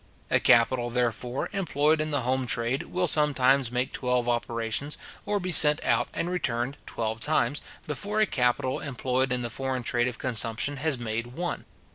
A 0.31 0.39
capital, 0.39 0.89
therefore, 0.89 1.47
employed 1.53 2.01
in 2.01 2.09
the 2.09 2.21
home 2.21 2.47
trade, 2.47 2.81
will 2.85 3.05
sometimes 3.05 3.71
make 3.71 3.93
twelve 3.93 4.27
operations, 4.27 4.97
or 5.27 5.39
be 5.39 5.51
sent 5.51 5.79
out 5.85 6.07
and 6.11 6.27
returned 6.27 6.77
twelve 6.87 7.19
times, 7.19 7.61
before 7.85 8.19
a 8.19 8.25
capital 8.25 8.79
employed 8.79 9.31
in 9.31 9.43
the 9.43 9.51
foreign 9.51 9.83
trade 9.83 10.07
of 10.07 10.17
consumption 10.17 10.77
has 10.77 10.97
made 10.97 11.27
one. 11.27 11.65